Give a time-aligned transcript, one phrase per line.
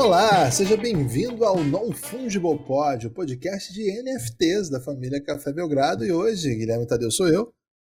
[0.00, 6.06] Olá, seja bem-vindo ao Non Fungible Pod, o podcast de NFTs da família Café Belgrado.
[6.06, 7.52] E hoje, Guilherme Tadeu sou eu,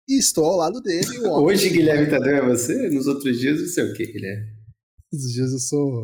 [0.08, 1.20] e estou ao lado dele.
[1.20, 2.88] hoje, Guilherme Tadeu é você?
[2.90, 4.46] Nos outros dias, você é o quê, Guilherme?
[5.12, 6.02] Nos dias eu sou,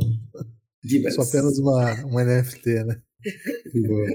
[1.17, 3.03] sou apenas uma, um NFT, né?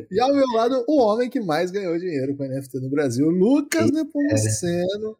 [0.10, 3.92] e ao meu lado, o homem que mais ganhou dinheiro com NFT no Brasil, Lucas
[3.92, 5.18] Nepomuceno.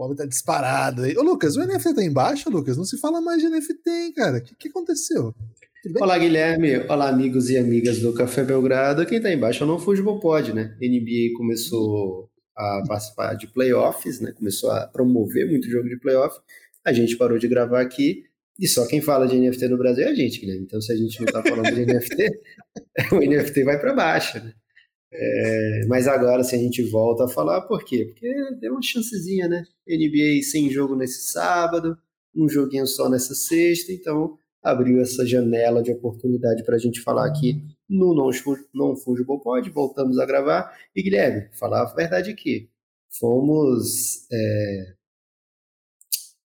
[0.00, 1.14] O homem tá disparado aí.
[1.14, 2.78] Ô, Lucas, o NFT tá embaixo, Lucas?
[2.78, 4.38] Não se fala mais de NFT, cara?
[4.38, 5.34] O que, que aconteceu?
[6.00, 6.78] Olá, Guilherme.
[6.88, 9.04] Olá, amigos e amigas do Café Belgrado.
[9.04, 10.74] Quem tá embaixo é o Não Fugible Pod, né?
[10.80, 14.32] NBA começou a participar de playoffs, né?
[14.32, 16.34] Começou a promover muito jogo de playoff.
[16.82, 18.22] A gente parou de gravar aqui
[18.58, 20.64] e só quem fala de NFT no Brasil é a gente, Guilherme.
[20.64, 22.26] Então, se a gente não tá falando de NFT,
[23.12, 24.54] o NFT vai para baixo, né?
[25.12, 28.06] É, mas agora, se a gente volta a falar, por quê?
[28.06, 29.64] Porque deu uma chancezinha, né?
[29.88, 31.98] NBA sem jogo nesse sábado,
[32.34, 37.26] um joguinho só nessa sexta, então abriu essa janela de oportunidade para a gente falar
[37.26, 39.68] aqui no non Fungible Pod.
[39.70, 40.76] Voltamos a gravar.
[40.94, 42.68] E Guilherme, falar a verdade aqui.
[43.18, 44.26] Fomos.
[44.30, 44.94] É...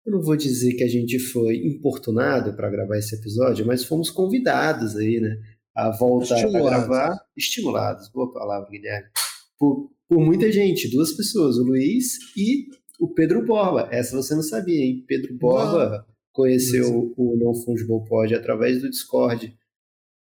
[0.05, 4.09] Eu não vou dizer que a gente foi importunado para gravar esse episódio, mas fomos
[4.09, 5.39] convidados aí, né?
[5.75, 9.09] A voltar a gravar, estimulados, boa palavra, Guilherme,
[9.58, 12.67] por, por muita gente, duas pessoas, o Luiz e
[13.00, 13.88] o Pedro Borba.
[13.91, 15.03] Essa você não sabia, hein?
[15.08, 16.05] Pedro Borba não.
[16.31, 19.58] conheceu o Non Fungible Pod através do Discord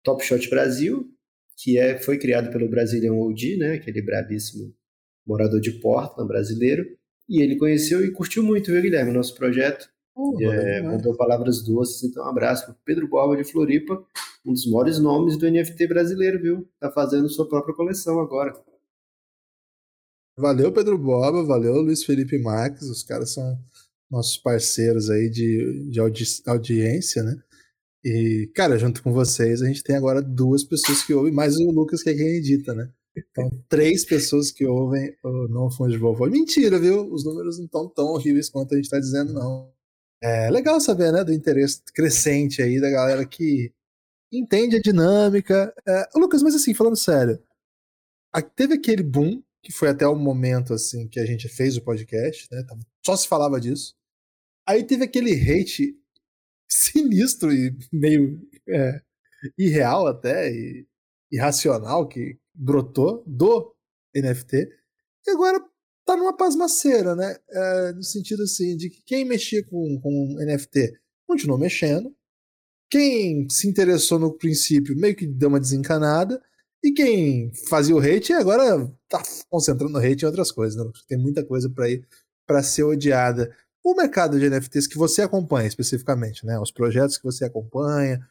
[0.02, 1.08] Top Shot Brasil,
[1.56, 3.74] que é, foi criado pelo Brazilian OG, né?
[3.74, 4.74] Aquele brabíssimo
[5.26, 6.84] morador de Portland brasileiro.
[7.28, 9.88] E ele conheceu e curtiu muito, viu, Guilherme, nosso projeto.
[10.16, 14.04] Uhum, é, mandou palavras doces, então um abraço para Pedro Borba de Floripa,
[14.44, 16.68] um dos maiores nomes do NFT brasileiro, viu?
[16.78, 18.52] Tá fazendo sua própria coleção agora.
[20.38, 23.58] Valeu, Pedro Boba, valeu, Luiz Felipe Marques, os caras são
[24.10, 27.40] nossos parceiros aí de, de audi audiência, né?
[28.02, 31.70] E, cara, junto com vocês, a gente tem agora duas pessoas que ouvem, mais o
[31.70, 32.90] Lucas, que é quem edita, né?
[33.16, 36.26] Então, três pessoas que ouvem o Não Funde Vovó.
[36.26, 37.12] Mentira, viu?
[37.12, 39.70] Os números não estão tão horríveis quanto a gente está dizendo, não.
[40.22, 43.72] É legal saber, né, do interesse crescente aí da galera que
[44.32, 45.74] entende a dinâmica.
[45.86, 47.42] É, Lucas, mas assim, falando sério,
[48.54, 52.48] teve aquele boom, que foi até o momento assim que a gente fez o podcast,
[52.50, 52.62] né?
[53.04, 53.94] Só se falava disso.
[54.66, 55.94] Aí teve aquele hate
[56.68, 59.00] sinistro e meio é,
[59.58, 60.86] irreal até, e
[61.30, 63.74] irracional que brotou do
[64.14, 64.68] NFT.
[65.26, 65.60] E agora
[66.04, 67.36] tá numa pasmaceira, né?
[67.50, 70.92] É, no sentido assim, de que quem mexia com, com NFT
[71.26, 72.14] continuou mexendo,
[72.90, 76.42] quem se interessou no princípio meio que deu uma desencanada.
[76.82, 80.90] E quem fazia o hate agora tá concentrando no hate em outras coisas, né?
[81.06, 82.06] Tem muita coisa para ir
[82.46, 83.54] para ser odiada.
[83.84, 86.58] O mercado de NFTs que você acompanha especificamente, né?
[86.58, 88.26] Os projetos que você acompanha,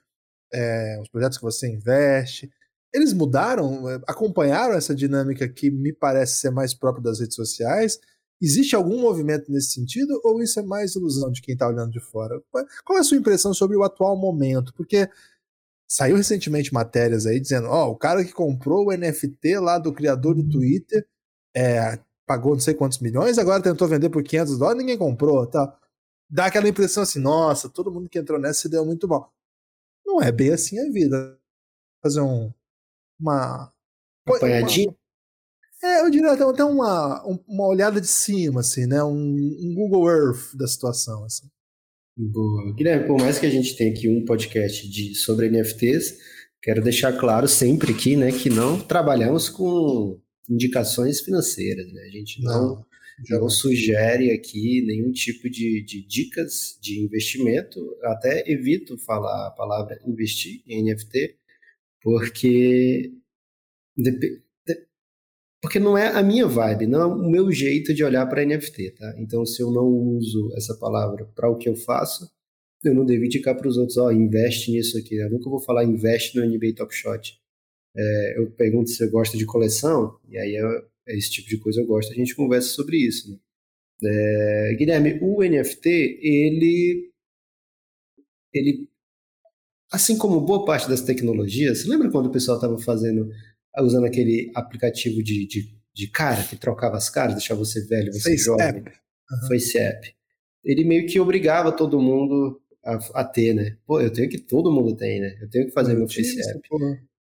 [0.52, 2.52] é, os projetos que você investe,
[2.94, 8.00] eles mudaram, acompanharam essa dinâmica que me parece ser mais própria das redes sociais
[8.42, 12.00] Existe algum movimento nesse sentido ou isso é mais ilusão de quem está olhando de
[12.00, 12.42] fora?
[12.86, 14.74] Qual é a sua impressão sobre o atual momento?
[14.74, 15.10] Porque
[15.88, 19.92] saiu recentemente matérias aí dizendo, ó, oh, o cara que comprou o NFT lá do
[19.92, 21.06] criador do Twitter
[21.56, 25.76] é, pagou não sei quantos milhões, agora tentou vender por 500 dólares, ninguém comprou, tá?
[26.30, 29.34] Dá aquela impressão assim, nossa, todo mundo que entrou nessa se deu muito mal.
[30.06, 31.38] Não é bem assim a vida.
[32.04, 32.54] Fazer um
[33.20, 33.74] uma
[34.26, 34.96] apanhadinho.
[35.82, 39.02] É, eu diria até uma, uma olhada de cima, assim, né?
[39.04, 41.48] Um, um Google Earth da situação, assim.
[42.18, 42.74] Boa.
[42.74, 46.18] Guilherme, por mais que a gente tenha aqui um podcast de, sobre NFTs,
[46.62, 50.20] quero deixar claro sempre aqui, né, que não trabalhamos com
[50.50, 52.02] indicações financeiras, né?
[52.02, 52.86] A gente não,
[53.30, 57.80] não, não sugere aqui nenhum tipo de, de dicas de investimento.
[58.04, 61.38] Até evito falar a palavra investir em NFT,
[62.02, 63.14] porque
[65.62, 68.92] porque não é a minha vibe, não é o meu jeito de olhar para NFT,
[68.92, 69.14] tá?
[69.18, 72.30] Então, se eu não uso essa palavra para o que eu faço,
[72.84, 75.16] eu não devo indicar para os outros, ó, oh, investe nisso aqui.
[75.16, 77.38] Eu nunca vou falar investe no NBA Top Shot.
[77.96, 80.62] É, eu pergunto se você gosta de coleção, e aí é,
[81.10, 83.30] é, esse tipo de coisa eu gosto, a gente conversa sobre isso.
[83.30, 83.38] Né?
[84.04, 85.90] É, Guilherme, o NFT,
[86.22, 87.12] ele,
[88.54, 88.88] ele,
[89.92, 93.30] assim como boa parte das tecnologias, lembra quando o pessoal estava fazendo
[93.82, 98.32] usando aquele aplicativo de, de, de cara que trocava as caras, deixava você velho, você
[98.32, 98.66] Face jovem.
[98.66, 98.90] App.
[98.90, 99.48] Uhum.
[99.48, 100.14] Face App.
[100.64, 103.78] Ele meio que obrigava todo mundo a, a, ter, né?
[103.86, 105.38] Pô, eu tenho que todo mundo tem, né?
[105.42, 106.62] Eu tenho que fazer eu meu Face App.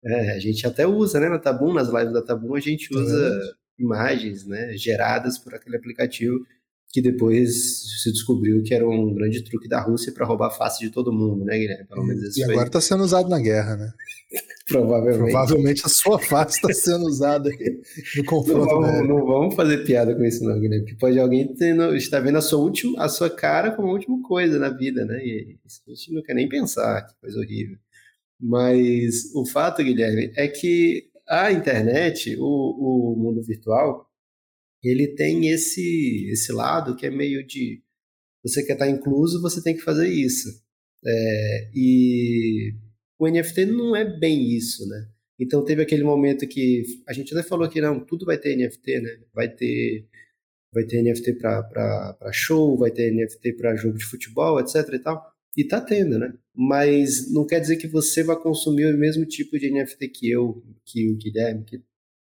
[0.04, 1.28] É, a gente até usa, né?
[1.28, 3.82] Na Tabum, nas lives da Tabum, a gente usa é.
[3.82, 4.72] imagens, né?
[4.76, 6.38] Geradas por aquele aplicativo.
[6.92, 10.80] Que depois se descobriu que era um grande truque da Rússia para roubar a face
[10.80, 11.86] de todo mundo, né, Guilherme?
[11.86, 13.92] Pelo menos e agora está sendo usado na guerra, né?
[14.66, 15.32] Provavelmente.
[15.32, 17.50] Provavelmente a sua face está sendo usada
[18.16, 18.66] no confronto.
[18.66, 20.84] Não vamos, não vamos, fazer piada com isso, não, Guilherme.
[20.84, 21.52] Porque pode alguém
[21.96, 25.18] estar vendo a sua, última, a sua cara como a última coisa na vida, né?
[25.24, 27.76] E a gente não quer nem pensar, que coisa horrível.
[28.40, 34.09] Mas o fato, Guilherme, é que a internet, o, o mundo virtual,
[34.82, 37.82] ele tem esse, esse lado que é meio de
[38.42, 40.48] você quer estar incluso, você tem que fazer isso.
[41.04, 42.74] É, e
[43.18, 45.08] o NFT não é bem isso, né?
[45.38, 49.00] Então teve aquele momento que a gente até falou que não, tudo vai ter NFT,
[49.00, 49.18] né?
[49.34, 50.06] Vai ter
[50.72, 55.30] vai ter NFT para show, vai ter NFT para jogo de futebol, etc e tal.
[55.56, 56.32] E tá tendo, né?
[56.54, 60.62] Mas não quer dizer que você vai consumir o mesmo tipo de NFT que eu,
[60.84, 61.82] que o Guilherme, que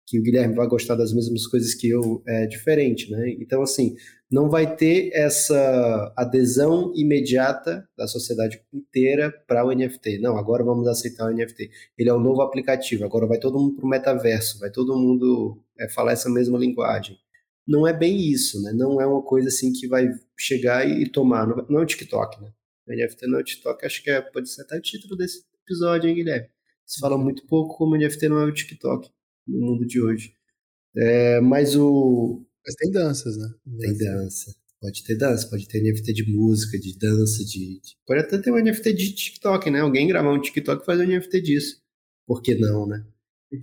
[0.05, 3.35] que o Guilherme vai gostar das mesmas coisas que eu, é diferente, né?
[3.39, 3.95] Então, assim,
[4.29, 10.19] não vai ter essa adesão imediata da sociedade inteira para o NFT.
[10.19, 11.69] Não, agora vamos aceitar o NFT.
[11.97, 15.63] Ele é o novo aplicativo, agora vai todo mundo para o metaverso, vai todo mundo
[15.79, 17.17] é, falar essa mesma linguagem.
[17.65, 18.73] Não é bem isso, né?
[18.73, 21.47] Não é uma coisa assim que vai chegar e tomar.
[21.47, 22.51] Não é o TikTok, né?
[22.87, 25.45] O NFT não é o TikTok, acho que é, pode ser até o título desse
[25.63, 26.47] episódio, hein, Guilherme?
[26.85, 29.09] Se fala muito pouco como o NFT não é o TikTok
[29.47, 30.33] no mundo de hoje.
[30.95, 32.45] É, mas o.
[32.65, 33.49] Mas tem danças, né?
[33.79, 34.55] Tem dança.
[34.79, 37.79] Pode ter dança, pode ter NFT de música, de dança, de.
[37.79, 37.95] de...
[38.05, 39.79] Pode até ter um NFT de TikTok, né?
[39.79, 41.81] Alguém gravar um TikTok e fazer um NFT disso.
[42.27, 43.05] Por que não, né?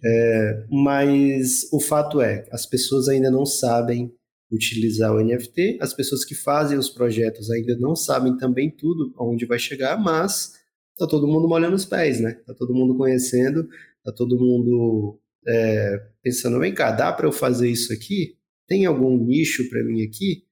[0.04, 4.12] É, mas o fato é, as pessoas ainda não sabem
[4.50, 9.46] utilizar o NFT, as pessoas que fazem os projetos ainda não sabem também tudo aonde
[9.46, 10.54] vai chegar, mas
[10.96, 12.34] tá todo mundo molhando os pés, né?
[12.46, 13.68] Tá todo mundo conhecendo,
[14.04, 18.36] tá todo mundo é, pensando, vem cá, dá para eu fazer isso aqui?
[18.68, 20.44] Tem algum nicho para mim aqui?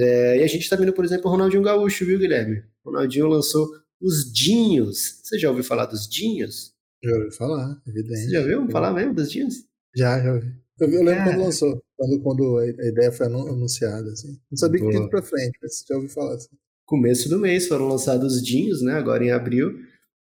[0.00, 2.62] É, e a gente está vendo, por exemplo, o Ronaldinho Gaúcho, viu, Guilherme?
[2.84, 3.68] O Ronaldinho lançou
[4.00, 5.20] os Dinhos.
[5.22, 6.72] Você já ouviu falar dos Dinhos?
[7.04, 8.20] Já ouvi falar, evidente.
[8.20, 9.54] Você já ouviu falar mesmo dos Dinhos?
[9.94, 10.62] Já, já ouvi.
[10.80, 14.10] Eu, eu lembro quando lançou, quando, quando a ideia foi anunciada.
[14.10, 14.38] Assim.
[14.50, 14.90] Não sabia Boa.
[14.90, 16.34] que tinha para frente, mas já ouvi falar.
[16.34, 16.56] Assim.
[16.86, 18.94] Começo do mês foram lançados os Dinhos, né?
[18.94, 19.78] Agora em abril.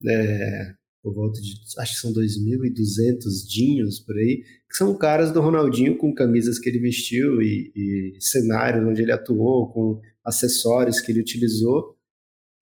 [0.07, 0.75] É,
[1.05, 5.99] por volta de, acho que são 2.200 dinhos por aí, que são caras do Ronaldinho
[5.99, 11.21] com camisas que ele vestiu e, e cenários onde ele atuou, com acessórios que ele
[11.21, 11.95] utilizou.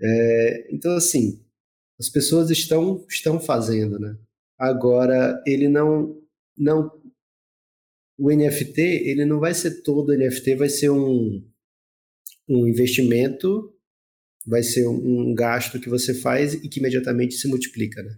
[0.03, 1.41] É, então, assim,
[2.01, 4.19] as pessoas estão, estão fazendo, né?
[4.59, 6.21] Agora, ele não,
[6.59, 6.91] não...
[8.19, 11.49] O NFT, ele não vai ser todo NFT, vai ser um,
[12.49, 13.72] um investimento
[14.47, 18.17] vai ser um gasto que você faz e que imediatamente se multiplica, né?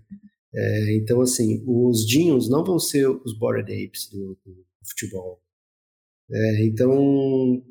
[0.54, 5.42] É, então, assim, os dinhos não vão ser os Bored Apes do, do futebol.
[6.30, 7.62] É, então,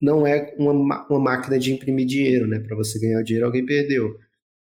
[0.00, 2.58] não é uma, uma máquina de imprimir dinheiro, né?
[2.58, 4.16] Para você ganhar dinheiro, alguém perdeu.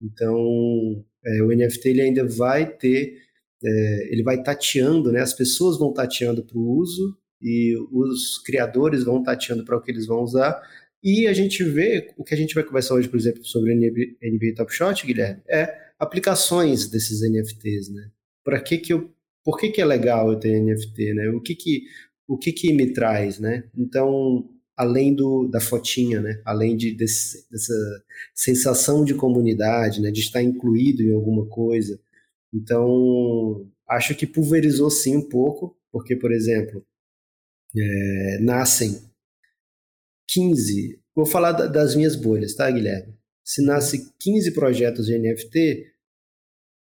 [0.01, 3.17] Então, é, o NFT ele ainda vai ter,
[3.63, 5.21] é, ele vai tateando, né?
[5.21, 9.91] As pessoas vão tateando para o uso e os criadores vão tateando para o que
[9.91, 10.61] eles vão usar
[11.03, 14.55] e a gente vê, o que a gente vai conversar hoje, por exemplo, sobre NBA
[14.55, 18.11] Top Shot, Guilherme, é aplicações desses NFTs, né?
[18.43, 19.11] Para que que eu,
[19.43, 21.29] por que que é legal eu ter NFT, né?
[21.29, 21.83] O que que,
[22.27, 23.63] o que que me traz, né?
[23.75, 24.47] Então,
[24.77, 26.41] além do, da fotinha, né?
[26.45, 27.73] Além de, desse, dessa
[28.35, 30.11] sensação de comunidade, né?
[30.11, 31.99] De estar incluído em alguma coisa.
[32.53, 36.85] Então, acho que pulverizou sim um pouco, porque, por exemplo,
[37.75, 39.01] é, nascem
[40.27, 43.17] 15, vou falar das minhas bolhas, tá, Guilherme?
[43.43, 45.91] Se nasce 15 projetos de NFT,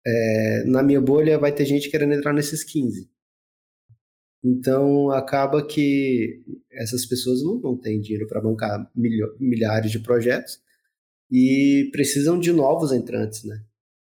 [0.07, 3.11] é, na minha bolha vai ter gente querendo entrar nesses 15.
[4.45, 10.61] Então acaba que essas pessoas não, não têm dinheiro para bancar milhares de projetos
[11.31, 13.65] e precisam de novos entrantes, né?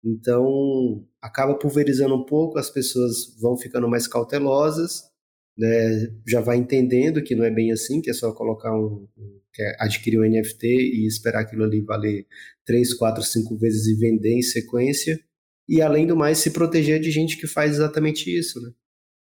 [0.05, 5.10] Então acaba pulverizando um pouco, as pessoas vão ficando mais cautelosas
[5.61, 9.41] né, já vai entendendo que não é bem assim, que é só colocar um, um
[9.59, 12.27] é adquirir um NFT e esperar aquilo ali valer
[12.65, 15.21] 3, 4, 5 vezes e vender em sequência.
[15.69, 18.71] E além do mais, se proteger de gente que faz exatamente isso, né?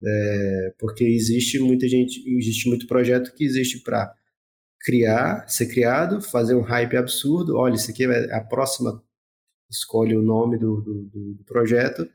[0.05, 4.15] É, porque existe muita gente, existe muito projeto que existe para
[4.83, 7.57] criar, ser criado, fazer um hype absurdo.
[7.57, 9.03] Olha, isso aqui é a próxima,
[9.71, 12.09] escolhe o nome do, do, do projeto,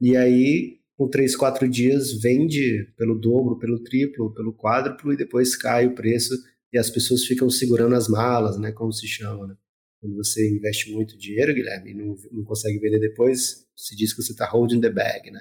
[0.00, 5.56] e aí com três, quatro dias vende pelo dobro, pelo triplo, pelo quádruplo e depois
[5.56, 6.34] cai o preço
[6.72, 9.54] e as pessoas ficam segurando as malas, né, como se chama, né?
[10.00, 14.22] Quando você investe muito dinheiro, Guilherme, e não, não consegue vender depois, se diz que
[14.22, 15.40] você está holding the bag, né?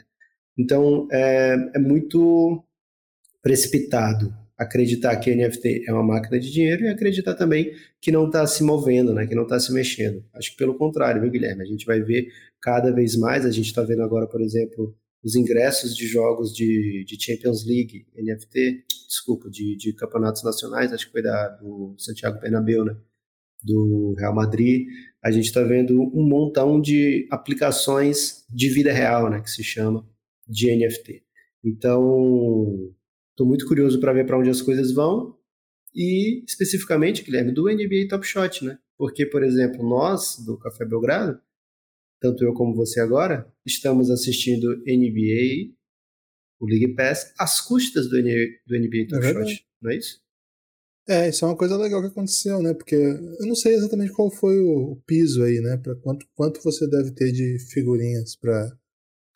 [0.57, 2.63] Então, é, é muito
[3.41, 8.45] precipitado acreditar que NFT é uma máquina de dinheiro e acreditar também que não está
[8.47, 10.23] se movendo, né, que não está se mexendo.
[10.33, 11.63] Acho que pelo contrário, viu, Guilherme?
[11.63, 12.27] A gente vai ver
[12.61, 17.05] cada vez mais, a gente está vendo agora, por exemplo, os ingressos de jogos de,
[17.07, 22.39] de Champions League, NFT, desculpa, de, de campeonatos nacionais, acho que foi da, do Santiago
[22.39, 22.97] Bernabéu, né?
[23.63, 24.87] do Real Madrid,
[25.23, 30.05] a gente está vendo um montão de aplicações de vida real, né, que se chama
[30.45, 31.23] de NFT.
[31.63, 32.93] Então,
[33.31, 35.37] estou muito curioso para ver para onde as coisas vão
[35.95, 38.77] e especificamente, Guilherme, do NBA Top Shot, né?
[38.97, 41.39] Porque, por exemplo, nós do Café Belgrado,
[42.23, 45.75] tanto eu como você agora, estamos assistindo NBA,
[46.57, 50.23] o League Pass, às custas do, do NBA Top é Shot, não é isso?
[51.05, 52.73] É, isso é uma coisa legal que aconteceu, né?
[52.73, 55.75] Porque eu não sei exatamente qual foi o piso aí, né?
[55.75, 58.71] Para quanto, quanto você deve ter de figurinhas para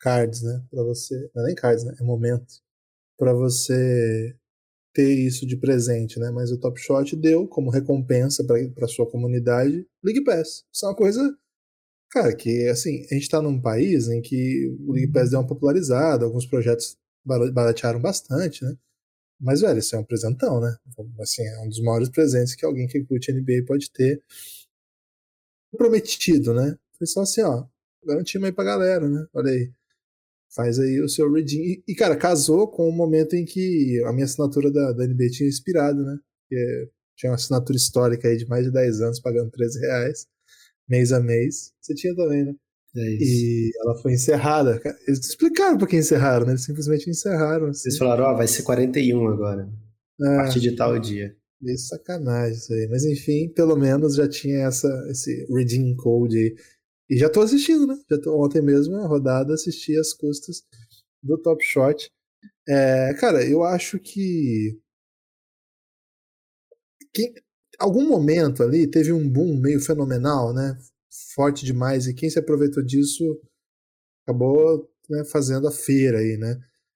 [0.00, 0.64] cards, né?
[0.70, 1.94] Para você, não é nem cards, né?
[2.00, 2.54] É momento
[3.18, 4.34] para você
[4.94, 6.30] ter isso de presente, né?
[6.30, 8.42] Mas o Top Shot deu como recompensa
[8.74, 10.64] para sua comunidade League Pass.
[10.72, 11.38] Isso é uma coisa,
[12.10, 15.46] cara, que assim, a gente está num país em que o League Pass deu uma
[15.46, 18.76] popularizada, alguns projetos baratearam bastante, né?
[19.40, 20.76] Mas, velho, isso é um presentão, né?
[21.20, 24.22] Assim, é um dos maiores presentes que alguém que curte NBA pode ter.
[25.76, 26.76] Prometido, né?
[26.96, 27.64] Foi só assim, ó,
[28.04, 29.26] garantimos aí pra galera, né?
[29.32, 29.72] Olha aí.
[30.50, 31.82] Faz aí o seu redeem.
[31.86, 35.30] E, e, cara, casou com o momento em que a minha assinatura da, da NBA
[35.30, 36.18] tinha expirado, né?
[36.42, 40.26] Porque tinha uma assinatura histórica aí de mais de 10 anos, pagando 13 reais,
[40.88, 41.72] mês a mês.
[41.80, 42.54] Você tinha também, né?
[42.96, 44.80] É e ela foi encerrada.
[45.06, 46.52] Eles explicaram por que encerraram, né?
[46.52, 47.68] Eles simplesmente encerraram.
[47.68, 47.88] Assim.
[47.88, 49.68] Eles falaram, ó, oh, vai ser 41 agora.
[50.20, 51.36] É, a partir de tal dia.
[51.60, 52.88] Meio sacanagem isso aí.
[52.88, 56.56] Mas enfim, pelo menos já tinha essa, esse redeem code aí.
[57.10, 57.98] E já tô assistindo, né?
[58.10, 60.62] Já tô, ontem mesmo, a rodada, assisti as custas
[61.22, 62.10] do Top Shot.
[62.68, 64.78] É, cara, eu acho que.
[67.12, 67.32] que
[67.78, 70.76] algum momento ali teve um boom meio fenomenal, né?
[71.34, 73.24] forte demais e quem se aproveitou disso
[74.22, 76.52] acabou né, fazendo a feira aí, né?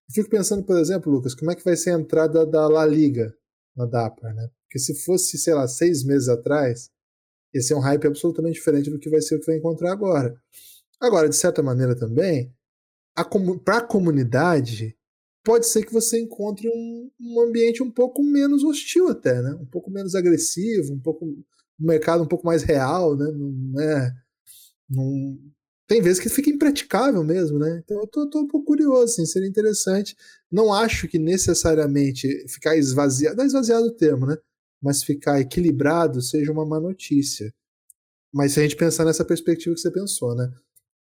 [0.08, 2.84] Eu fico pensando, por exemplo, Lucas, como é que vai ser a entrada da La
[2.84, 3.34] Liga
[3.74, 4.50] na DAPA, né?
[4.64, 6.90] Porque se fosse, sei lá, seis meses atrás,
[7.54, 10.34] ia ser um hype absolutamente diferente do que vai ser o que vai encontrar agora.
[11.00, 12.54] Agora, de certa maneira também,
[13.64, 14.96] para a comunidade,
[15.44, 19.54] pode ser que você encontre um, um, ambiente um pouco menos hostil até, né?
[19.54, 21.44] Um pouco menos agressivo, um pouco um
[21.78, 23.26] mercado um pouco mais real, né?
[23.32, 24.14] Não é,
[24.88, 25.38] não,
[25.86, 27.82] tem vezes que fica impraticável mesmo, né?
[27.84, 30.16] Então eu tô, tô, um pouco curioso, assim, seria interessante.
[30.50, 34.36] Não acho que necessariamente ficar esvaziado, não é esvaziado o termo, né?
[34.80, 37.52] Mas ficar equilibrado seja uma má notícia.
[38.32, 40.50] Mas se a gente pensar nessa perspectiva que você pensou, né?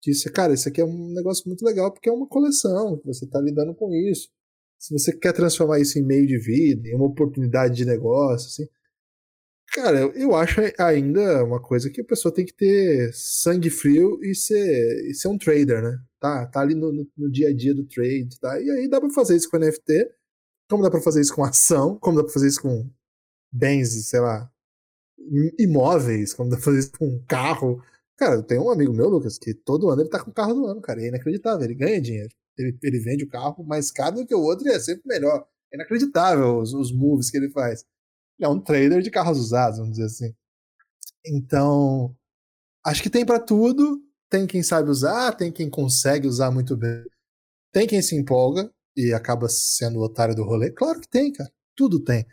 [0.06, 3.40] Isso, cara, isso aqui é um negócio muito legal porque é uma coleção, você está
[3.40, 4.30] lidando com isso.
[4.80, 8.68] Se você quer transformar isso em meio de vida, em uma oportunidade de negócio, assim,
[9.74, 14.36] Cara, eu acho ainda uma coisa que a pessoa tem que ter sangue frio e
[14.36, 15.98] ser, e ser um trader, né?
[16.20, 18.60] Tá, tá ali no, no, no dia a dia do trade, tá?
[18.60, 20.12] E aí dá pra fazer isso com NFT,
[20.70, 22.90] como dá pra fazer isso com ação, como dá pra fazer isso com
[23.50, 24.52] bens, sei lá,
[25.58, 27.82] imóveis, como dá pra fazer isso com um carro.
[28.22, 30.54] Cara, eu tenho um amigo meu, Lucas, que todo ano ele tá com o carro
[30.54, 31.02] do ano, cara.
[31.02, 32.30] E é inacreditável, ele ganha dinheiro.
[32.56, 35.44] Ele, ele vende o carro mais caro do que o outro e é sempre melhor.
[35.74, 37.84] É inacreditável os, os moves que ele faz
[38.40, 40.36] é um trader de carros usados, vamos dizer assim.
[41.26, 42.16] Então,
[42.86, 44.00] acho que tem para tudo.
[44.30, 47.04] Tem quem sabe usar, tem quem consegue usar muito bem.
[47.74, 50.70] Tem quem se empolga e acaba sendo o otário do rolê.
[50.70, 51.52] Claro que tem, cara.
[51.76, 52.24] Tudo tem.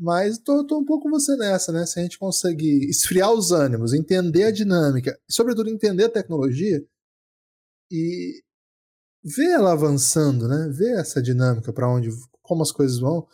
[0.00, 1.84] Mas tô, tô um pouco com você nessa, né?
[1.86, 6.82] Se a gente conseguir esfriar os ânimos, entender a dinâmica, e sobretudo entender a tecnologia
[7.90, 8.42] e
[9.22, 10.68] ver ela avançando, né?
[10.72, 12.08] Ver essa dinâmica para onde,
[12.42, 13.26] como as coisas vão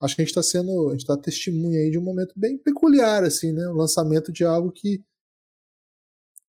[0.00, 2.56] acho que a gente está sendo, a gente está testemunha aí de um momento bem
[2.56, 3.66] peculiar, assim, né?
[3.68, 5.04] O lançamento de algo que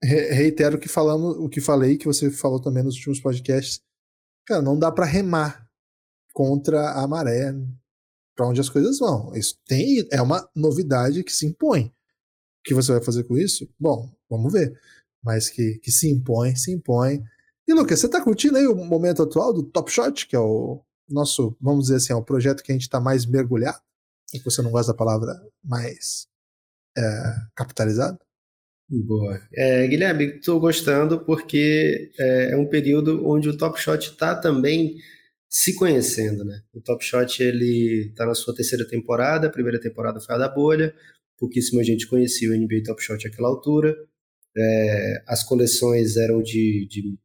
[0.03, 3.81] reitero o que falamos, o que falei, que você falou também nos últimos podcasts.
[4.47, 5.67] Cara, não dá para remar
[6.33, 7.53] contra a maré
[8.35, 9.33] para onde as coisas vão.
[9.35, 11.85] Isso tem é uma novidade que se impõe.
[11.85, 13.69] O que você vai fazer com isso?
[13.79, 14.79] Bom, vamos ver.
[15.23, 17.23] Mas que, que se impõe, se impõe.
[17.67, 20.83] E Lucas, você tá curtindo aí o momento atual do Top Shot, que é o
[21.09, 23.81] nosso, vamos dizer assim, é o projeto que a gente está mais mergulhado,
[24.33, 26.27] e que você não gosta da palavra mais
[26.97, 27.01] é,
[27.55, 28.19] capitalizado?
[28.89, 29.39] Boa.
[29.53, 34.97] É, Guilherme, estou gostando porque é, é, um período onde o Top Shot está também
[35.51, 36.61] se conhecendo, né?
[36.73, 40.49] O Top Shot ele está na sua terceira temporada, a primeira temporada foi a da
[40.49, 40.95] bolha,
[41.37, 43.95] pouquíssima gente conhecia o NBA Top Shot àquela altura.
[44.57, 47.17] É, as coleções eram de, de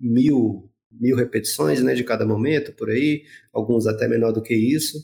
[0.00, 0.70] mil
[1.00, 4.98] mil repetições né, de cada momento, por aí, alguns até menor do que isso.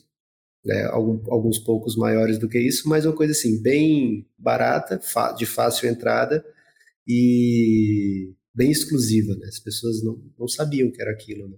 [0.65, 4.99] né, algum, alguns poucos maiores do que isso, mas uma coisa assim, bem barata,
[5.37, 6.45] de fácil entrada
[7.07, 9.47] e bem exclusiva, né?
[9.47, 11.57] As pessoas não, não sabiam que era aquilo, né?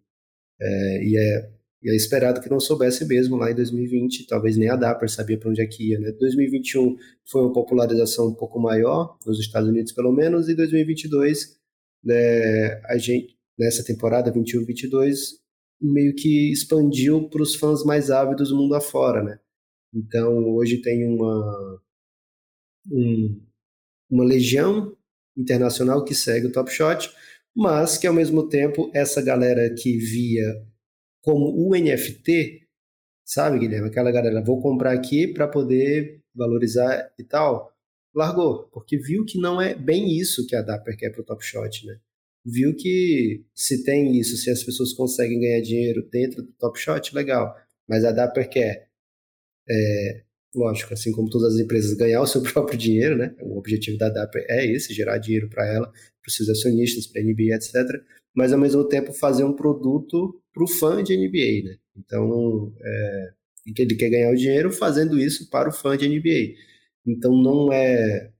[0.61, 1.51] É, e, é,
[1.83, 5.37] e é esperado que não soubesse mesmo lá em 2020, talvez nem a Dapper sabia
[5.37, 6.11] para onde é que ia, né?
[6.13, 6.95] 2021
[7.25, 11.57] foi uma popularização um pouco maior, nos Estados Unidos pelo menos, e 2022,
[12.03, 15.41] né, a gente, nessa temporada 21-22,
[15.81, 19.39] meio que expandiu para os fãs mais ávidos do mundo afora, né?
[19.93, 21.81] Então, hoje tem uma,
[22.91, 23.41] um,
[24.09, 24.95] uma legião
[25.37, 27.11] internacional que segue o Top Shot,
[27.55, 30.65] mas que ao mesmo tempo essa galera que via
[31.21, 32.67] como o NFT,
[33.25, 33.87] sabe, Guilherme?
[33.87, 37.71] Aquela galera, vou comprar aqui para poder valorizar e tal,
[38.13, 41.43] largou, porque viu que não é bem isso que a Dapper quer para o Top
[41.43, 41.99] Shot, né?
[42.45, 47.15] Viu que se tem isso, se as pessoas conseguem ganhar dinheiro dentro do Top Shot,
[47.15, 47.55] legal.
[47.87, 48.89] Mas a Dapper quer
[49.69, 50.23] é,
[50.55, 53.35] lógico, assim como todas as empresas, ganhar o seu próprio dinheiro, né?
[53.41, 55.91] O objetivo da DAP é esse, gerar dinheiro para ela,
[56.23, 57.75] para os seus acionistas, para a NBA, etc.
[58.33, 61.77] Mas ao mesmo tempo fazer um produto para o fã de NBA, né?
[61.95, 63.29] Então, é,
[63.77, 66.55] ele quer ganhar o dinheiro fazendo isso para o fã de NBA.
[67.05, 68.31] Então não é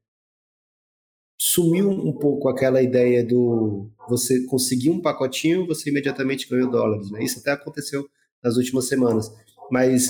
[1.37, 7.21] sumiu um pouco aquela ideia do você conseguir um pacotinho, você imediatamente ganhou dólares, né?
[7.21, 8.07] Isso até aconteceu
[8.41, 9.29] nas últimas semanas.
[9.69, 10.09] Mas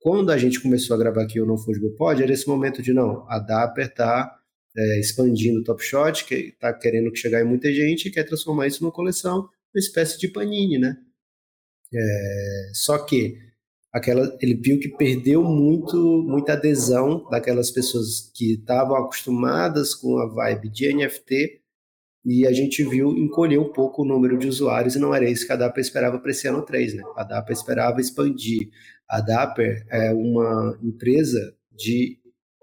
[0.00, 2.92] quando a gente começou a gravar aqui o Não Fugible Pod, era esse momento de,
[2.92, 4.30] não, a Dapper está
[4.76, 8.66] é, expandindo o Top Shot, que está querendo chegar em muita gente e quer transformar
[8.66, 10.96] isso numa coleção, uma espécie de panini, né?
[11.94, 13.36] É, só que
[13.92, 20.26] aquela, ele viu que perdeu muito, muita adesão daquelas pessoas que estavam acostumadas com a
[20.26, 21.60] vibe de NFT
[22.24, 25.46] e a gente viu encolher um pouco o número de usuários e não era isso
[25.46, 27.02] que a Dapper esperava para esse ano 3, né?
[27.16, 28.70] A Dapper esperava expandir
[29.12, 32.18] a Dapper é uma empresa de,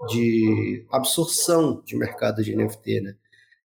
[0.07, 3.15] de absorção de mercado de NFT, né?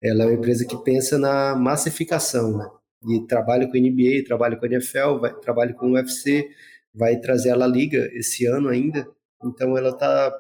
[0.03, 2.69] Ela é uma empresa que pensa na massificação, né?
[3.09, 6.49] E trabalha com NBA, trabalha com NFL, vai, trabalha com UFC,
[6.95, 9.09] vai trazer a La Liga esse ano ainda.
[9.45, 10.33] Então ela está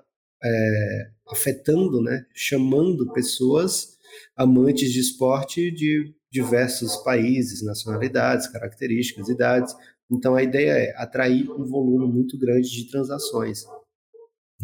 [0.42, 2.24] é, afetando, né?
[2.34, 3.98] Chamando pessoas
[4.36, 9.74] amantes de esporte de diversos países, nacionalidades, características, idades,
[10.10, 13.64] então a ideia é atrair um volume muito grande de transações.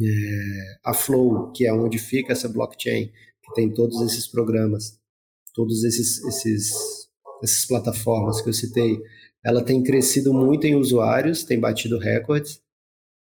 [0.01, 4.99] É, a Flow, que é onde fica essa blockchain, que tem todos esses programas,
[5.55, 7.07] todos esses, esses
[7.43, 9.01] essas plataformas que eu citei,
[9.45, 12.61] ela tem crescido muito em usuários, tem batido recordes,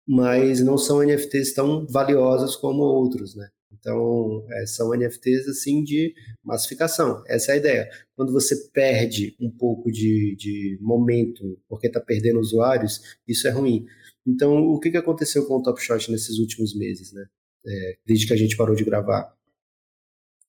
[0.07, 3.47] mas não são NFTs tão valiosos como outros, né?
[3.71, 7.23] Então, é, são NFTs assim de massificação.
[7.27, 7.89] Essa é a ideia.
[8.15, 13.85] Quando você perde um pouco de, de momento porque está perdendo usuários, isso é ruim.
[14.27, 17.25] Então, o que, que aconteceu com o Top Shot nesses últimos meses, né?
[17.65, 19.34] É, desde que a gente parou de gravar?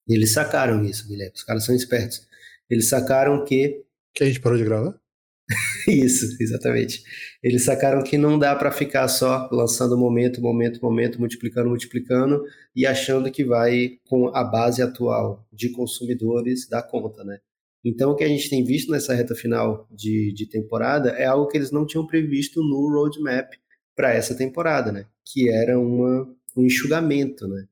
[0.07, 1.33] Eles sacaram isso, Guilherme.
[1.35, 2.27] Os caras são espertos.
[2.69, 3.83] Eles sacaram que.
[4.13, 4.99] Que a gente parou de gravar?
[5.87, 7.03] Isso, exatamente.
[7.41, 12.43] Eles sacaram que não dá para ficar só lançando momento, momento, momento, multiplicando, multiplicando
[12.75, 17.39] e achando que vai com a base atual de consumidores dar conta, né?
[17.83, 21.47] Então, o que a gente tem visto nessa reta final de, de temporada é algo
[21.47, 23.53] que eles não tinham previsto no roadmap
[24.01, 25.05] para essa temporada, né?
[25.23, 26.23] Que era uma,
[26.57, 27.67] um enxugamento, né?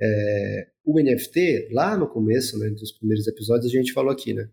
[0.00, 4.48] É, o NFT, lá no começo, né, dos primeiros episódios, a gente falou aqui, né?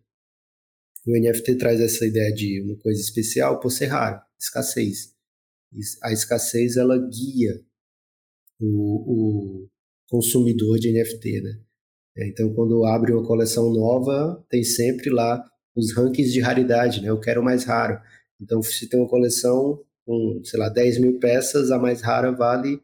[1.07, 5.15] O NFT traz essa ideia de uma coisa especial por ser raro, escassez.
[6.03, 7.63] A escassez ela guia
[8.59, 9.69] o, o
[10.09, 11.61] consumidor de NFT, né?
[12.17, 17.09] É, então, quando abre uma coleção nova, tem sempre lá os rankings de raridade, né?
[17.09, 18.01] Eu quero o mais raro.
[18.41, 22.79] Então, se tem uma coleção com, sei lá, 10 mil peças, a mais rara vale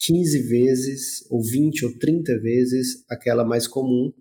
[0.00, 4.12] 15 vezes, ou 20 ou 30 vezes aquela mais comum,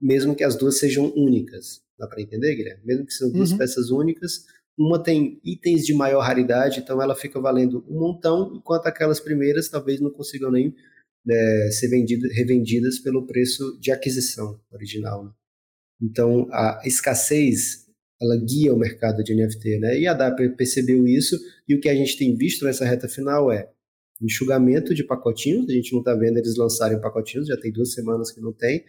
[0.00, 1.82] mesmo que as duas sejam únicas.
[1.98, 2.82] Dá para entender, Guilherme?
[2.84, 3.58] Mesmo que sejam duas uhum.
[3.58, 4.46] peças únicas,
[4.78, 9.68] uma tem itens de maior raridade, então ela fica valendo um montão, enquanto aquelas primeiras
[9.68, 10.74] talvez não consigam nem
[11.28, 15.24] é, ser vendidas, revendidas pelo preço de aquisição original.
[15.24, 15.30] Né?
[16.02, 17.85] Então a escassez
[18.20, 19.98] ela guia o mercado de NFT, né?
[19.98, 23.52] E a DAP percebeu isso e o que a gente tem visto nessa reta final
[23.52, 23.70] é
[24.22, 25.68] enxugamento de pacotinhos.
[25.68, 28.84] A gente não está vendo eles lançarem pacotinhos, já tem duas semanas que não tem.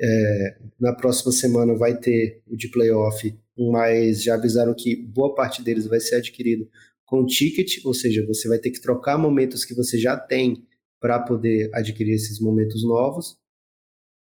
[0.00, 5.62] É, na próxima semana vai ter o de playoff, mas já avisaram que boa parte
[5.62, 6.68] deles vai ser adquirido
[7.04, 10.66] com ticket, ou seja, você vai ter que trocar momentos que você já tem
[11.00, 13.36] para poder adquirir esses momentos novos.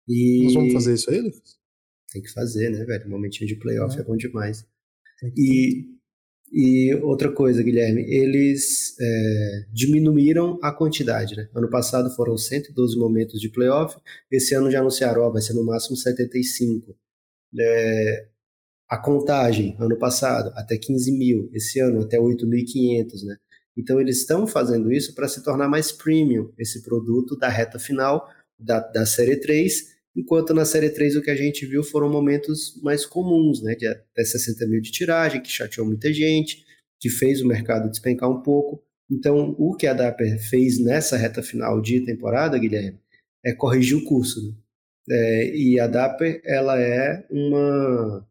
[0.08, 0.46] E...
[0.46, 1.61] Nós vamos fazer isso aí, Lucas?
[2.12, 3.08] Tem que fazer, né, velho?
[3.08, 4.66] Um momentinho de playoff é bom demais.
[5.38, 5.86] E
[6.54, 11.34] E outra coisa, Guilherme, eles é, diminuíram a quantidade.
[11.36, 11.48] Né?
[11.56, 13.96] Ano passado foram 112 momentos de playoff,
[14.30, 16.94] esse ano já anunciaram, ó, vai ser no máximo 75.
[17.58, 18.28] É,
[18.90, 23.38] a contagem, ano passado, até 15 mil, esse ano até 8.500, né?
[23.78, 28.28] Então eles estão fazendo isso para se tornar mais premium esse produto da reta final
[28.60, 32.80] da, da série 3, enquanto na série 3 o que a gente viu foram momentos
[32.84, 33.76] mais comuns, né?
[33.76, 36.66] De até 60 mil de tiragem, que chateou muita gente,
[37.00, 38.84] que fez o mercado despencar um pouco.
[39.10, 43.00] Então o que a Dapper fez nessa reta final de temporada, Guilherme,
[43.46, 44.42] é corrigir o curso.
[44.48, 44.56] Né?
[45.10, 48.28] É, e a Dapper ela é uma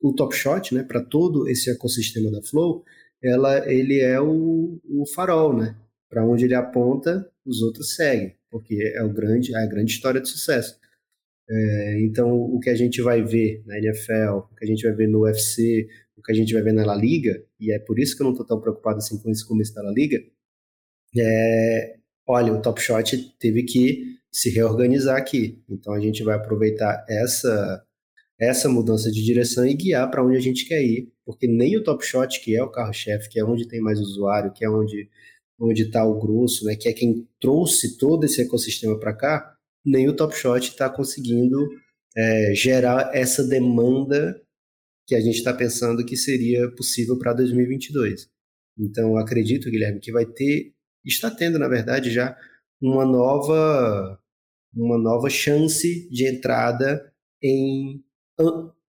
[0.00, 2.84] o Top Shot, né, para todo esse ecossistema da Flow,
[3.22, 5.74] ela, ele é o, o farol, né?
[6.08, 10.20] Para onde ele aponta, os outros seguem, porque é o grande, é a grande história
[10.20, 10.78] de sucesso.
[11.48, 14.94] É, então, o que a gente vai ver na NFL, o que a gente vai
[14.94, 17.98] ver no UFC, o que a gente vai ver na La Liga, e é por
[17.98, 20.18] isso que eu não estou tão preocupado assim com esse começo da La Liga,
[21.18, 25.62] é, olha, o Top Shot teve que se reorganizar aqui.
[25.68, 27.82] Então, a gente vai aproveitar essa
[28.38, 31.82] essa mudança de direção e guiar para onde a gente quer ir, porque nem o
[31.82, 35.08] Top Shot, que é o carro-chefe, que é onde tem mais usuário, que é onde
[35.82, 39.55] está o grosso, né, que é quem trouxe todo esse ecossistema para cá,
[39.86, 41.56] nem o Top Shot está conseguindo
[42.16, 44.40] é, gerar essa demanda
[45.06, 48.28] que a gente está pensando que seria possível para 2022.
[48.76, 52.36] Então, acredito, Guilherme, que vai ter, está tendo, na verdade, já
[52.82, 54.20] uma nova,
[54.74, 58.02] uma nova chance de entrada em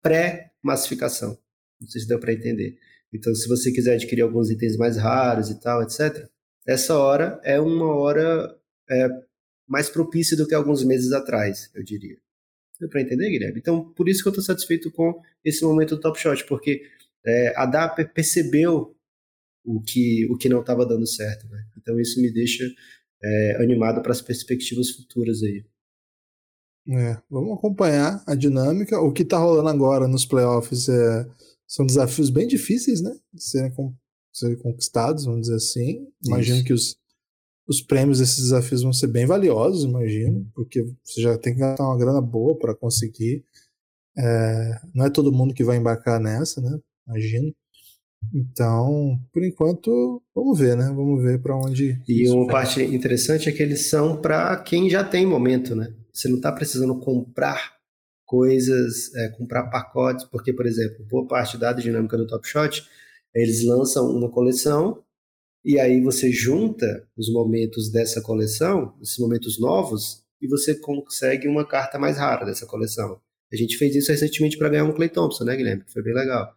[0.01, 1.37] pré-massificação.
[1.81, 2.77] Não sei se deu para entender.
[3.11, 6.29] Então, se você quiser adquirir alguns itens mais raros e tal, etc.,
[6.65, 8.55] essa hora é uma hora
[8.89, 9.07] é,
[9.67, 12.17] mais propícia do que alguns meses atrás, eu diria.
[12.79, 13.59] Deu para entender, Guilherme?
[13.59, 16.81] Então, por isso que eu estou satisfeito com esse momento do Top Shot, porque
[17.25, 18.95] é, a DAP percebeu
[19.63, 21.47] o que, o que não estava dando certo.
[21.47, 21.65] Né?
[21.77, 22.63] Então, isso me deixa
[23.23, 25.63] é, animado para as perspectivas futuras aí.
[26.89, 28.99] É, vamos acompanhar a dinâmica.
[28.99, 31.25] O que está rolando agora nos playoffs é,
[31.65, 33.15] são desafios bem difíceis, né?
[33.33, 33.71] De serem,
[34.33, 36.07] serem conquistados, vamos dizer assim.
[36.25, 36.65] Imagino Isso.
[36.65, 36.97] que os,
[37.67, 41.85] os prêmios desses desafios vão ser bem valiosos, imagino, porque você já tem que gastar
[41.85, 43.43] uma grana boa para conseguir.
[44.17, 46.77] É, não é todo mundo que vai embarcar nessa, né?
[47.07, 47.53] Imagino.
[48.33, 50.85] Então, por enquanto, vamos ver, né?
[50.85, 51.99] Vamos ver para onde.
[52.07, 55.93] E uma parte interessante é que eles são para quem já tem momento, né?
[56.13, 57.73] Você não está precisando comprar
[58.25, 62.83] coisas, é, comprar pacotes, porque, por exemplo, boa parte da dinâmica do Top Shot,
[63.33, 65.03] eles lançam uma coleção
[65.63, 71.65] e aí você junta os momentos dessa coleção, esses momentos novos, e você consegue uma
[71.65, 73.19] carta mais rara dessa coleção.
[73.51, 75.83] A gente fez isso recentemente para ganhar um Clay Thompson, né, Guilherme?
[75.87, 76.53] Foi bem legal.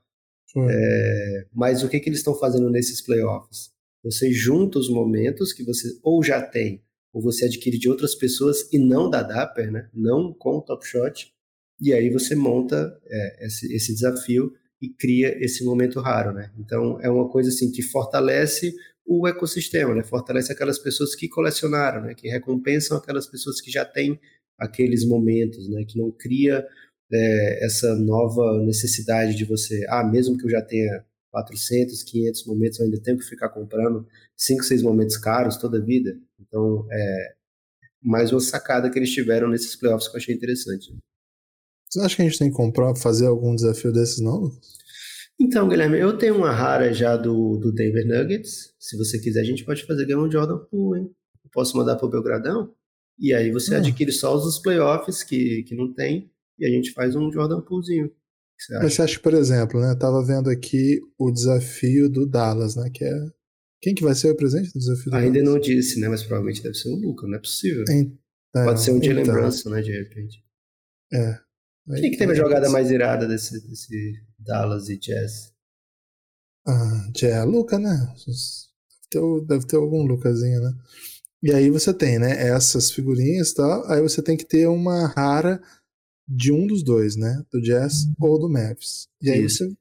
[0.56, 3.70] É, mas o que, que eles estão fazendo nesses playoffs?
[4.02, 8.68] Você junta os momentos que você ou já tem, ou você adquire de outras pessoas
[8.72, 9.88] e não da Dapper, né?
[9.92, 11.32] não com o Top Shot,
[11.80, 16.32] e aí você monta é, esse, esse desafio e cria esse momento raro.
[16.32, 16.50] Né?
[16.58, 18.74] Então é uma coisa assim que fortalece
[19.06, 20.02] o ecossistema, né?
[20.02, 22.14] fortalece aquelas pessoas que colecionaram, né?
[22.14, 24.18] que recompensam aquelas pessoas que já têm
[24.58, 25.84] aqueles momentos, né?
[25.84, 26.66] que não cria
[27.12, 32.78] é, essa nova necessidade de você, ah, mesmo que eu já tenha 400, 500 momentos,
[32.78, 36.18] eu ainda tenho que ficar comprando 5, 6 momentos caros toda a vida.
[36.40, 37.34] Então, é
[38.02, 40.96] mais uma sacada que eles tiveram nesses playoffs que eu achei interessante.
[41.88, 44.58] Você acha que a gente tem que comprar, fazer algum desafio desses novos?
[45.38, 48.74] Então, Guilherme, eu tenho uma rara já do, do Denver Nuggets.
[48.78, 51.10] Se você quiser, a gente pode fazer um Jordan Poole, hein?
[51.44, 52.74] Eu posso mandar pro Belgradão?
[53.18, 53.78] E aí você ah.
[53.78, 57.60] adquire só os dos playoffs que, que não tem e a gente faz um Jordan
[57.60, 58.10] Poolzinho.
[58.58, 58.82] Você acha?
[58.82, 59.92] Mas você acha, por exemplo, né?
[59.92, 62.90] Eu tava vendo aqui o desafio do Dallas, né?
[62.92, 63.14] Que é.
[63.82, 65.52] Quem que vai ser o presente do desafio do Ainda Dallas?
[65.52, 66.08] não disse, né?
[66.08, 67.84] Mas provavelmente deve ser o Luca, não é possível.
[67.90, 69.82] Então, Pode ser um Jalen então, Brunson, né?
[69.82, 70.42] De repente.
[71.12, 71.38] É.
[72.00, 74.14] Quem que teve a jogada mais irada desse, desse
[74.46, 75.52] Dallas e Jazz?
[76.66, 78.14] Ah, é Luca, né?
[79.46, 80.72] Deve ter, algum Lucazinho, né?
[81.42, 82.48] E aí você tem, né?
[82.48, 83.90] Essas figurinhas e tal.
[83.90, 85.60] Aí você tem que ter uma rara
[86.28, 87.42] de um dos dois, né?
[87.52, 88.14] Do Jazz uhum.
[88.20, 89.06] ou do Memphis.
[89.22, 89.58] E aí Isso.
[89.58, 89.74] você.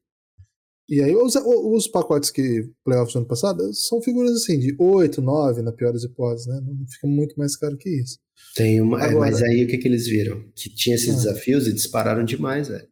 [0.88, 5.19] E aí os, os pacotes que playoffs do ano passado são figuras assim, de 8,
[5.19, 6.62] 9 na pior das hipóteses, né?
[6.63, 8.19] Não fica muito mais caro que isso.
[8.56, 9.01] Tem uma.
[9.01, 10.43] É, Agora, mas aí o que, que eles viram?
[10.56, 11.15] Que tinha esses ah.
[11.15, 12.88] desafios e dispararam demais, velho.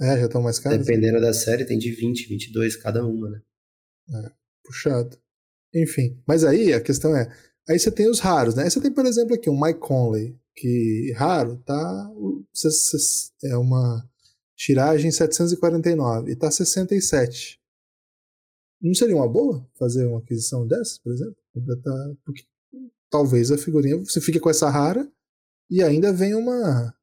[0.00, 0.84] É, já estão mais caros.
[0.84, 3.40] Dependendo da série, tem de 20, 22 cada uma, né?
[4.10, 4.32] É,
[4.64, 5.16] puxado.
[5.74, 7.28] Enfim, mas aí a questão é,
[7.68, 8.64] aí você tem os raros, né?
[8.64, 12.10] Aí você tem, por exemplo, aqui um Mike Conley, que raro, tá
[13.44, 14.08] é uma
[14.56, 17.60] tiragem 749 e tá 67.
[18.80, 21.36] Não seria uma boa fazer uma aquisição dessa, por exemplo?
[22.24, 22.44] Porque
[23.10, 25.10] talvez a figurinha você fique com essa rara
[25.70, 26.94] e ainda vem uma,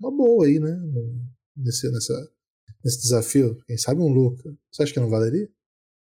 [0.00, 0.76] uma boa aí, né?
[1.56, 2.30] Nesse, nessa,
[2.84, 3.60] nesse desafio.
[3.66, 4.54] Quem sabe um Luca.
[4.70, 5.48] Você acha que não valeria?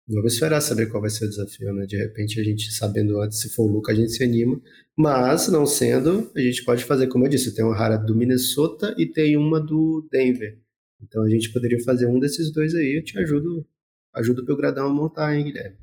[0.07, 1.85] Vamos esperar saber qual vai ser o desafio, né?
[1.85, 4.59] De repente a gente, sabendo antes se for o Luca, a gente se anima.
[4.97, 8.93] Mas, não sendo, a gente pode fazer, como eu disse, tem uma rara do Minnesota
[8.97, 10.59] e tem uma do Denver.
[11.01, 12.97] Então a gente poderia fazer um desses dois aí.
[12.97, 13.65] Eu te ajudo,
[14.13, 15.77] ajudo o Belgradão a montar, hein, Guilherme?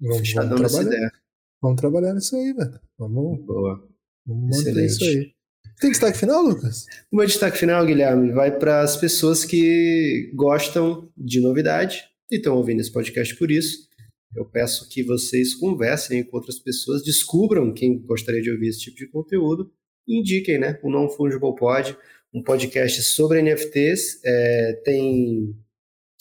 [0.00, 0.96] Vamos, vamos trabalhar.
[0.96, 1.12] Ideia.
[1.60, 2.80] Vamos trabalhar nisso aí, velho.
[2.98, 3.88] Vamos, Boa.
[4.26, 4.90] vamos manter Excelente.
[4.90, 5.33] isso aí.
[5.80, 6.86] Tem destaque final, Lucas?
[7.10, 12.56] O meu destaque final, Guilherme, vai para as pessoas que gostam de novidade e estão
[12.56, 13.88] ouvindo esse podcast por isso.
[14.34, 18.96] Eu peço que vocês conversem com outras pessoas, descubram quem gostaria de ouvir esse tipo
[18.96, 19.70] de conteúdo
[20.06, 20.78] e indiquem, né?
[20.82, 21.96] O Non Fungible Pod,
[22.32, 24.20] um podcast sobre NFTs.
[24.24, 25.54] É, tem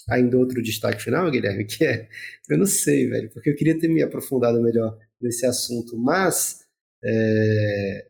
[0.09, 2.07] ainda outro destaque final, Guilherme, que é,
[2.49, 6.65] eu não sei, velho, porque eu queria ter me aprofundado melhor nesse assunto, mas
[7.03, 8.07] é,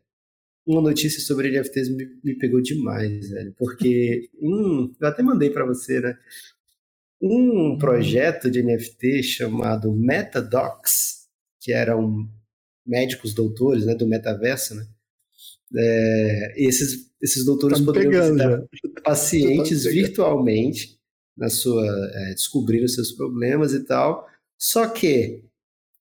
[0.66, 5.64] uma notícia sobre NFTs me, me pegou demais, velho, porque um, eu até mandei para
[5.64, 6.16] você, né?
[7.20, 11.26] Um projeto de NFT chamado MetaDocs,
[11.60, 12.28] que eram
[12.86, 14.86] médicos doutores, né, do metaverso, né?
[15.76, 18.62] É, esses, esses doutores tá poderiam visitar já.
[19.02, 20.98] pacientes tá virtualmente
[21.36, 24.28] na sua é, seus problemas e tal.
[24.58, 25.42] Só que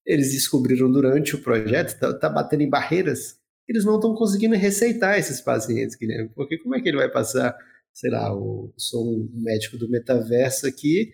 [0.06, 5.17] eles descobriram durante o projeto, tá, tá batendo em barreiras, eles não estão conseguindo receitar
[5.17, 6.30] esses pacientes, Guilherme.
[6.36, 7.56] Porque como é que ele vai passar,
[7.93, 11.12] sei lá, eu sou um médico do metaverso aqui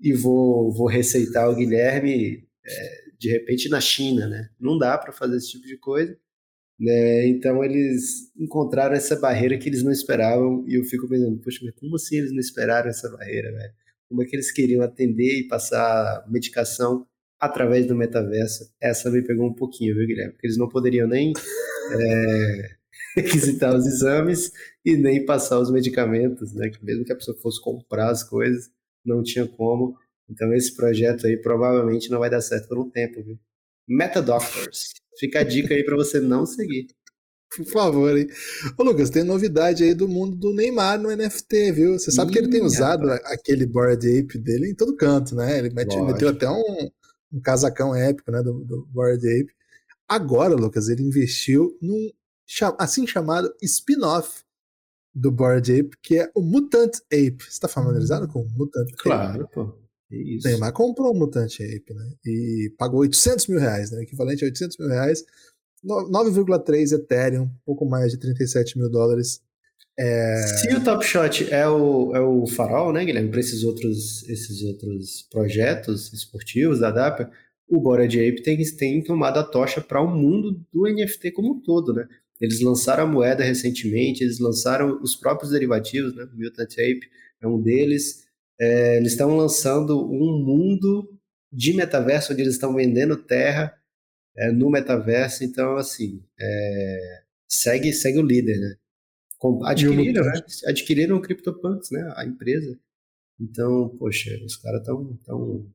[0.00, 4.50] e vou, vou receitar o Guilherme é, de repente na China, né?
[4.60, 6.16] Não dá para fazer esse tipo de coisa.
[6.78, 7.28] Né?
[7.28, 11.74] Então eles encontraram essa barreira que eles não esperavam e eu fico pensando, poxa, mas
[11.76, 13.72] como assim eles não esperaram essa barreira, velho?
[14.08, 17.06] Como é que eles queriam atender e passar medicação
[17.40, 18.70] através do metaverso?
[18.80, 20.32] Essa me pegou um pouquinho, viu, Guilherme?
[20.32, 21.32] Porque eles não poderiam nem
[21.92, 22.70] é,
[23.16, 24.50] requisitar os exames
[24.84, 26.68] e nem passar os medicamentos, né?
[26.68, 28.70] Que mesmo que a pessoa fosse comprar as coisas,
[29.04, 29.96] não tinha como.
[30.28, 33.38] Então esse projeto aí provavelmente não vai dar certo por um tempo, viu?
[33.86, 34.92] Metadoctors.
[35.18, 36.86] Fica a dica aí para você não seguir.
[37.56, 38.26] Por favor, hein?
[38.76, 41.92] Ô, Lucas, tem novidade aí do mundo do Neymar no NFT, viu?
[41.92, 43.32] Você sabe Ih, que ele tem usado rapaz.
[43.32, 45.58] aquele Bored Ape dele em todo canto, né?
[45.58, 46.90] Ele meteu, meteu até um,
[47.34, 49.52] um, casacão épico, né, do, do Bored Ape.
[50.08, 52.10] Agora, Lucas, ele investiu num
[52.78, 54.42] assim chamado spin-off
[55.14, 57.38] do Bored Ape, que é o Mutant Ape.
[57.48, 58.96] Você tá familiarizado com o Mutant Ape?
[58.96, 59.84] Claro, pô.
[60.10, 60.46] Isso.
[60.46, 62.12] Neymar comprou um Mutante Ape, né?
[62.24, 64.02] E pagou 800 mil reais, né?
[64.02, 65.24] Equivalente a 800 mil reais.
[65.84, 69.42] 9,3 Ethereum, pouco mais de 37 mil dólares.
[69.98, 70.36] É...
[70.58, 74.62] Se o Top Shot é o, é o farol, né, Guilherme, para esses outros, esses
[74.62, 77.30] outros projetos esportivos da DAPA,
[77.68, 81.54] o Bora de Ape tem, tem tomado a tocha para o mundo do NFT como
[81.54, 82.06] um todo, né?
[82.40, 86.28] Eles lançaram a moeda recentemente, eles lançaram os próprios derivativos, né?
[86.34, 87.08] Mutant Ape
[87.40, 88.24] é um deles.
[88.60, 91.08] É, eles estão lançando um mundo
[91.52, 93.74] de metaverso onde eles estão vendendo terra
[94.36, 95.44] é, no metaverso.
[95.44, 98.76] Então, assim, é, segue, segue o líder, né?
[99.64, 100.32] Adquiriram, né?
[100.66, 102.12] Adquiriram o CryptoPunks, né?
[102.16, 102.78] A empresa.
[103.40, 105.66] Então, poxa, os caras estão tão,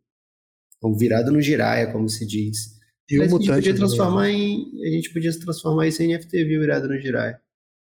[0.82, 2.80] tão virados no giraia, como se diz.
[3.10, 4.72] E o mutante a gente podia transformar em.
[4.84, 6.62] A gente podia transformar isso em NFT, viu?
[6.62, 7.40] Virado no giraia.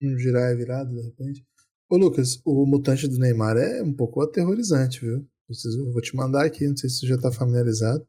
[0.02, 1.44] Um giraia virado, de repente.
[1.88, 5.26] Ô Lucas, o mutante do Neymar é um pouco aterrorizante, viu?
[5.46, 8.02] Preciso, vou te mandar aqui, não sei se você já está familiarizado.
[8.02, 8.06] O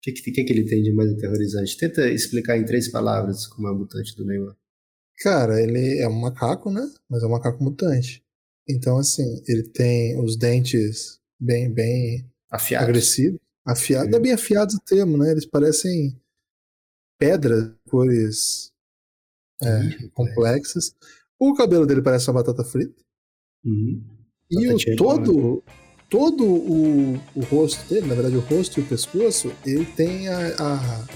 [0.00, 1.76] que, que, que, ele tem de mais aterrorizante?
[1.76, 4.56] Tenta explicar em três palavras como é o mutante do Neymar.
[5.18, 6.88] Cara, ele é um macaco, né?
[7.08, 8.24] Mas é um macaco mutante.
[8.68, 12.88] Então, assim, ele tem os dentes bem, bem afiados.
[12.88, 13.40] agressivos.
[13.66, 15.30] Afiados, não é bem afiados o termo, né?
[15.30, 16.20] Eles parecem
[17.18, 18.72] pedras, cores
[19.62, 20.94] é, complexas.
[21.38, 23.02] O cabelo dele parece uma batata frita.
[23.64, 24.02] Uhum.
[24.50, 25.64] E o, todo,
[26.10, 30.38] todo o, o rosto dele, na verdade o rosto e o pescoço, ele tem a,
[30.58, 31.06] a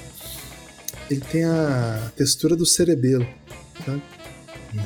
[1.10, 3.26] ele tem a textura do cerebelo.
[3.84, 4.02] Sabe?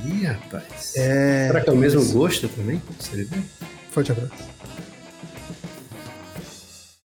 [0.07, 0.93] Ih, rapaz.
[0.97, 2.81] É, Será que é o mesmo gosto também?
[2.99, 3.43] Cerebelo?
[3.91, 4.33] Forte abraço.